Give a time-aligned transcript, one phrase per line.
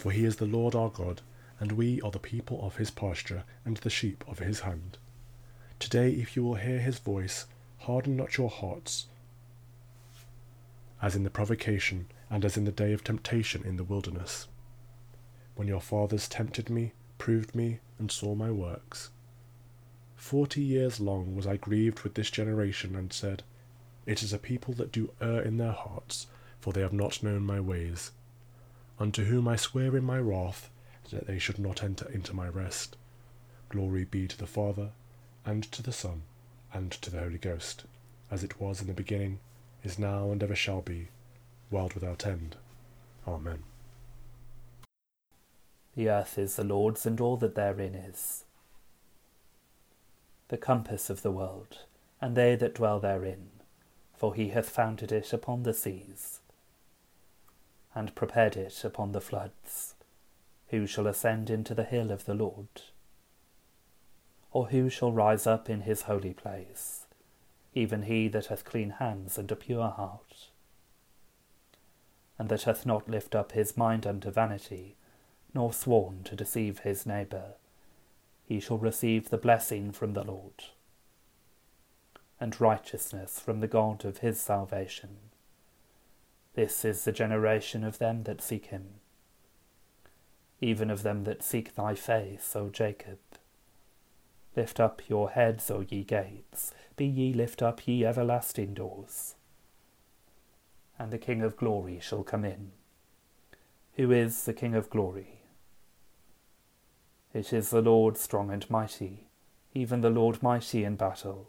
[0.00, 1.20] For he is the Lord our God,
[1.58, 4.96] and we are the people of his pasture, and the sheep of his hand.
[5.78, 7.44] Today, if you will hear his voice,
[7.80, 9.08] harden not your hearts,
[11.02, 14.48] as in the provocation, and as in the day of temptation in the wilderness,
[15.54, 19.10] when your fathers tempted me, proved me, and saw my works.
[20.16, 23.42] Forty years long was I grieved with this generation, and said,
[24.06, 26.26] It is a people that do err in their hearts,
[26.58, 28.12] for they have not known my ways.
[29.00, 30.68] Unto whom I swear in my wrath
[31.10, 32.98] that they should not enter into my rest.
[33.70, 34.90] Glory be to the Father,
[35.46, 36.22] and to the Son,
[36.74, 37.84] and to the Holy Ghost,
[38.30, 39.40] as it was in the beginning,
[39.82, 41.08] is now, and ever shall be,
[41.70, 42.56] world without end.
[43.26, 43.62] Amen.
[45.96, 48.44] The earth is the Lord's, and all that therein is.
[50.48, 51.78] The compass of the world,
[52.20, 53.48] and they that dwell therein,
[54.14, 56.39] for he hath founded it upon the seas
[57.94, 59.94] and prepared it upon the floods.
[60.68, 62.68] Who shall ascend into the hill of the Lord?
[64.52, 67.06] Or who shall rise up in his holy place?
[67.74, 70.48] Even he that hath clean hands and a pure heart,
[72.38, 74.96] and that hath not lift up his mind unto vanity,
[75.54, 77.54] nor sworn to deceive his neighbour,
[78.44, 80.64] he shall receive the blessing from the Lord,
[82.40, 85.29] and righteousness from the God of his salvation.
[86.54, 88.94] This is the generation of them that seek him,
[90.60, 93.18] even of them that seek thy face, O Jacob.
[94.56, 99.36] Lift up your heads, O ye gates, be ye lift up, ye everlasting doors.
[100.98, 102.72] And the King of glory shall come in.
[103.94, 105.40] Who is the King of glory?
[107.32, 109.28] It is the Lord strong and mighty,
[109.72, 111.46] even the Lord mighty in battle.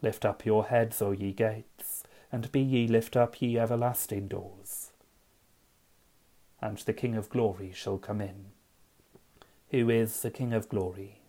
[0.00, 2.04] Lift up your heads, O ye gates,
[2.36, 4.90] and be ye lift up ye everlasting doors.
[6.60, 8.48] And the King of glory shall come in.
[9.70, 11.22] Who is the King of glory?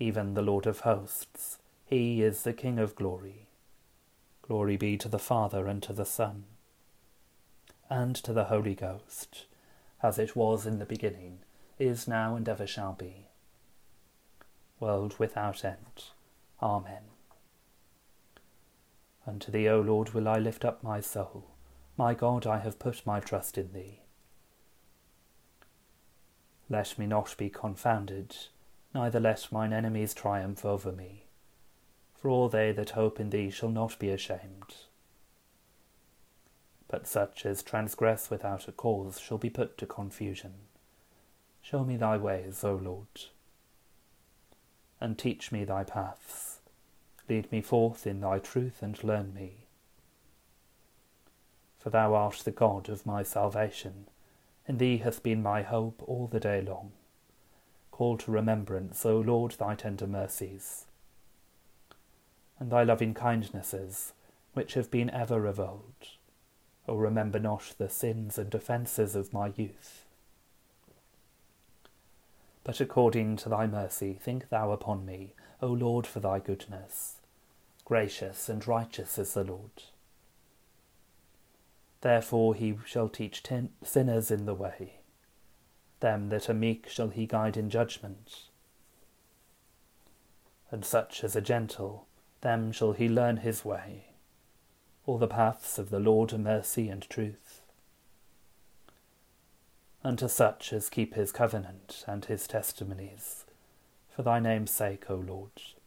[0.00, 3.46] Even the Lord of hosts, he is the King of glory.
[4.42, 6.42] Glory be to the Father, and to the Son,
[7.88, 9.44] and to the Holy Ghost,
[10.02, 11.38] as it was in the beginning,
[11.78, 13.28] is now, and ever shall be.
[14.80, 16.06] World without end.
[16.60, 17.17] Amen.
[19.28, 21.44] Unto thee, O Lord, will I lift up my soul.
[21.98, 24.00] My God, I have put my trust in thee.
[26.70, 28.34] Let me not be confounded,
[28.94, 31.24] neither let mine enemies triumph over me.
[32.14, 34.76] For all they that hope in thee shall not be ashamed.
[36.88, 40.54] But such as transgress without a cause shall be put to confusion.
[41.60, 43.26] Show me thy ways, O Lord,
[45.02, 46.47] and teach me thy paths.
[47.28, 49.66] Lead me forth in thy truth and learn me.
[51.78, 54.06] For thou art the God of my salvation,
[54.66, 56.92] in thee hath been my hope all the day long.
[57.90, 60.86] Call to remembrance, O Lord, thy tender mercies,
[62.58, 64.12] and thy loving kindnesses,
[64.54, 66.08] which have been ever of old.
[66.88, 70.06] O remember not the sins and offences of my youth.
[72.64, 77.17] But according to thy mercy, think thou upon me, O Lord, for thy goodness
[77.88, 79.70] gracious and righteous is the Lord.
[82.02, 84.96] Therefore he shall teach ten- sinners in the way,
[86.00, 88.42] them that are meek shall he guide in judgment.
[90.70, 92.06] And such as are gentle,
[92.42, 94.08] them shall he learn his way.
[95.06, 97.62] All the paths of the Lord are mercy and truth.
[100.04, 103.46] Unto such as keep his covenant and his testimonies,
[104.14, 105.77] for thy name's sake, O Lord.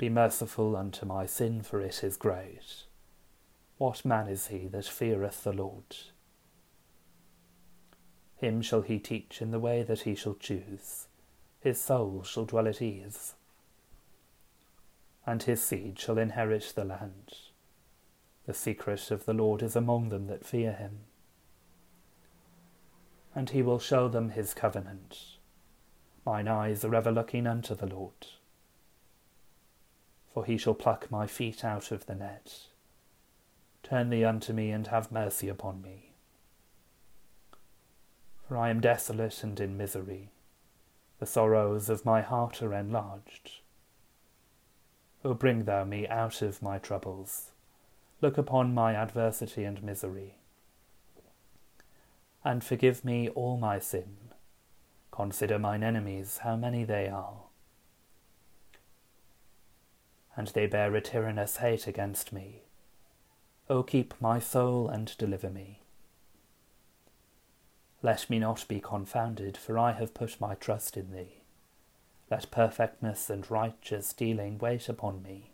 [0.00, 2.84] Be merciful unto my sin, for it is great.
[3.76, 5.94] What man is he that feareth the Lord?
[8.38, 11.08] Him shall he teach in the way that he shall choose.
[11.60, 13.34] His soul shall dwell at ease.
[15.26, 17.34] And his seed shall inherit the land.
[18.46, 21.00] The secret of the Lord is among them that fear him.
[23.34, 25.36] And he will show them his covenant.
[26.24, 28.39] Mine eyes are ever looking unto the Lord.
[30.40, 32.68] For he shall pluck my feet out of the net.
[33.82, 36.10] Turn thee unto me and have mercy upon me
[38.50, 40.30] for I am desolate and in misery.
[41.20, 43.60] The sorrows of my heart are enlarged.
[45.24, 47.52] O bring thou me out of my troubles.
[48.20, 50.34] Look upon my adversity and misery.
[52.44, 54.16] And forgive me all my sin.
[55.12, 57.42] Consider mine enemies, how many they are.
[60.36, 62.62] And they bear a tyrannous hate against me.
[63.68, 65.80] O keep my soul and deliver me.
[68.02, 71.42] Let me not be confounded, for I have put my trust in thee.
[72.30, 75.50] Let perfectness and righteous dealing wait upon me.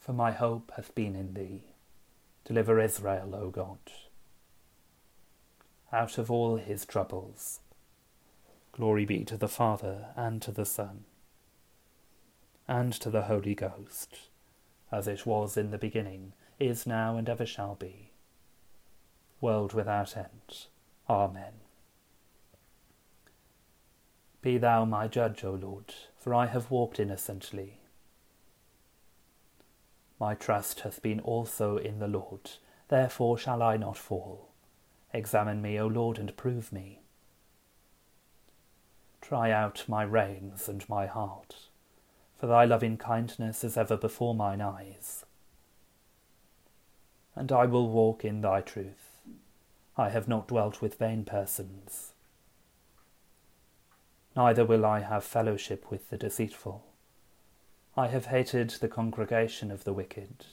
[0.00, 1.62] For my hope hath been in thee.
[2.44, 3.78] Deliver Israel, O God,
[5.92, 7.60] out of all his troubles.
[8.72, 11.04] Glory be to the Father, and to the Son,
[12.68, 14.28] and to the Holy Ghost,
[14.90, 18.12] as it was in the beginning, is now, and ever shall be
[19.42, 20.66] world without end.
[21.10, 21.52] Amen.
[24.40, 27.80] Be thou my judge, O Lord, for I have walked innocently.
[30.18, 32.52] My trust hath been also in the Lord,
[32.88, 34.48] therefore shall I not fall.
[35.12, 37.00] Examine me, O Lord, and prove me.
[39.20, 41.68] Try out my reins and my heart,
[42.42, 45.24] for thy loving kindness is ever before mine eyes.
[47.36, 49.20] And I will walk in thy truth
[49.96, 52.14] I have not dwelt with vain persons.
[54.34, 56.84] Neither will I have fellowship with the deceitful.
[57.96, 60.46] I have hated the congregation of the wicked,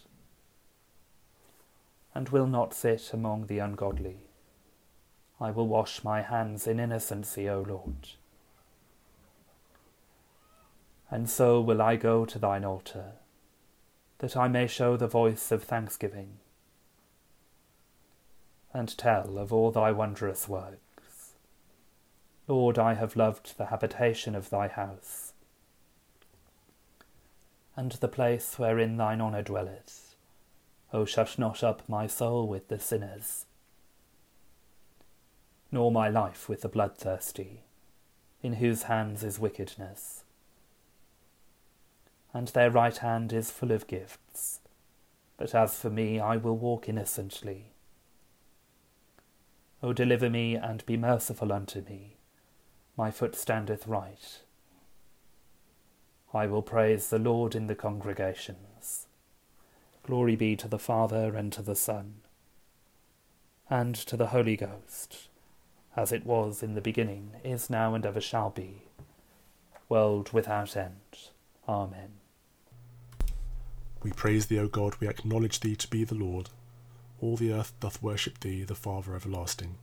[2.14, 4.28] and will not sit among the ungodly.
[5.42, 8.10] I will wash my hands in innocency, O Lord.
[11.12, 13.14] And so will I go to thine altar,
[14.20, 16.38] that I may show the voice of thanksgiving
[18.74, 21.34] and tell of all thy wondrous works.
[22.48, 25.34] Lord, I have loved the habitation of thy house,
[27.76, 30.16] and the place wherein thine honour dwelleth.
[30.92, 33.46] O shut not up my soul with the sinners,
[35.72, 37.62] nor my life with the bloodthirsty,
[38.42, 40.24] in whose hands is wickedness,
[42.34, 44.60] and their right hand is full of gifts.
[45.38, 47.72] But as for me, I will walk innocently
[49.82, 52.18] O deliver me and be merciful unto me.
[52.98, 54.40] My foot standeth right.
[56.34, 59.08] I will praise the Lord in the congregations.
[60.04, 62.16] Glory be to the Father and to the Son
[63.70, 65.30] and to the Holy Ghost,
[65.96, 68.82] as it was in the beginning, is now, and ever shall be,
[69.88, 71.30] world without end.
[71.68, 72.19] Amen.
[74.02, 76.50] We praise thee, O God, we acknowledge thee to be the Lord.
[77.22, 79.76] All the earth doth worship thee, the Father everlasting.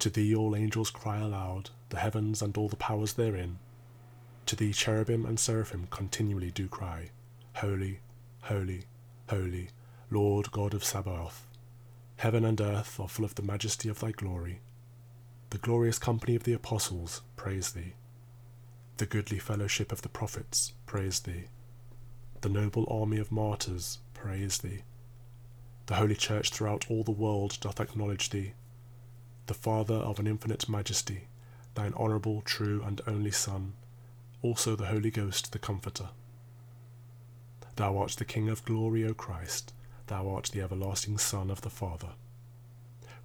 [0.00, 3.58] To thee all angels cry aloud, the heavens and all the powers therein.
[4.46, 7.10] To thee cherubim and seraphim continually do cry,
[7.56, 8.00] Holy,
[8.42, 8.84] holy,
[9.28, 9.68] holy,
[10.10, 11.46] Lord God of Sabaoth.
[12.16, 14.60] Heaven and earth are full of the majesty of thy glory.
[15.50, 17.94] The glorious company of the apostles praise thee.
[18.96, 21.44] The goodly fellowship of the prophets praise thee.
[22.42, 24.82] The noble army of martyrs praise thee.
[25.86, 28.52] The Holy Church throughout all the world doth acknowledge thee,
[29.46, 31.28] the Father of an infinite majesty,
[31.74, 33.74] thine honourable, true, and only Son,
[34.42, 36.10] also the Holy Ghost, the Comforter.
[37.76, 39.72] Thou art the King of glory, O Christ,
[40.06, 42.10] thou art the everlasting Son of the Father.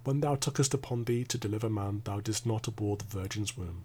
[0.04, 3.84] When thou tookest upon thee to deliver man, thou didst not abhor the Virgin's womb.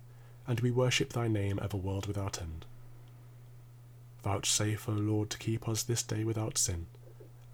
[0.51, 2.65] and we worship thy name ever world without end.
[4.21, 6.87] Vouchsafe, O Lord, to keep us this day without sin.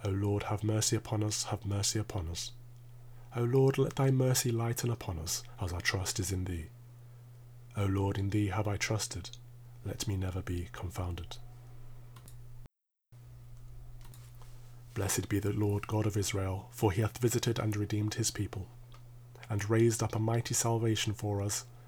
[0.04, 2.54] O Lord, have mercy upon us, have mercy upon us.
[3.36, 6.70] O Lord, let thy mercy lighten upon us, as our trust is in thee.
[7.78, 9.30] O Lord, in thee have I trusted,
[9.86, 11.38] let me never be confounded.
[14.96, 18.66] Blessed be the Lord God of Israel, for he hath visited and redeemed his people,
[19.52, 21.66] and raised up a mighty salvation for us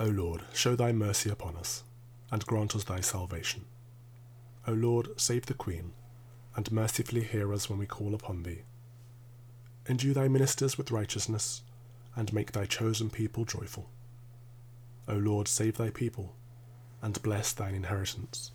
[0.00, 1.82] O Lord, show thy mercy upon us,
[2.30, 3.64] and grant us thy salvation.
[4.66, 5.92] O Lord, save the Queen
[6.54, 8.62] and mercifully hear us when we call upon thee.
[9.88, 11.62] Endue thy ministers with righteousness,
[12.16, 13.88] and make thy chosen people joyful.
[15.06, 16.34] O Lord, save thy people,
[17.00, 18.50] and bless thine inheritance.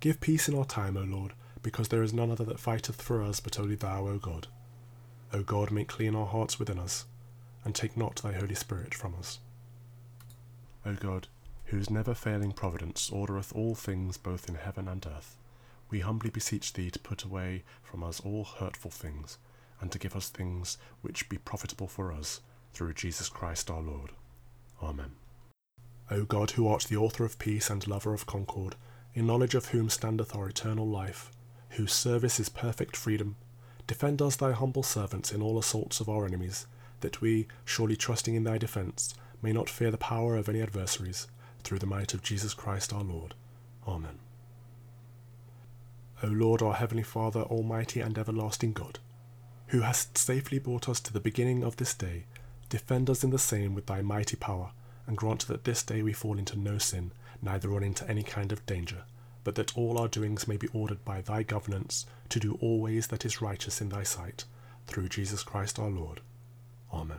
[0.00, 3.22] Give peace in our time, O Lord, because there is none other that fighteth for
[3.22, 4.48] us but only thou, O God.
[5.32, 7.06] O God, make clean our hearts within us,
[7.64, 9.38] and take not thy Holy Spirit from us.
[10.86, 11.28] O God,
[11.66, 15.36] whose never failing providence ordereth all things both in heaven and earth,
[15.90, 19.38] we humbly beseech thee to put away from us all hurtful things,
[19.80, 22.40] and to give us things which be profitable for us,
[22.72, 24.12] through Jesus Christ our Lord.
[24.82, 25.12] Amen.
[26.10, 28.76] O God, who art the author of peace and lover of concord,
[29.14, 31.30] in knowledge of whom standeth our eternal life,
[31.70, 33.36] whose service is perfect freedom,
[33.86, 36.66] defend us, thy humble servants, in all assaults of our enemies,
[37.00, 39.14] that we, surely trusting in thy defence,
[39.44, 41.26] may not fear the power of any adversaries,
[41.62, 43.34] through the might of Jesus Christ our Lord.
[43.86, 44.18] Amen.
[46.22, 49.00] O Lord, our Heavenly Father, Almighty and everlasting God,
[49.66, 52.24] who hast safely brought us to the beginning of this day,
[52.70, 54.70] defend us in the same with thy mighty power,
[55.06, 58.50] and grant that this day we fall into no sin, neither run into any kind
[58.50, 59.02] of danger,
[59.44, 63.26] but that all our doings may be ordered by thy governance to do always that
[63.26, 64.46] is righteous in thy sight,
[64.86, 66.22] through Jesus Christ our Lord.
[66.90, 67.18] Amen.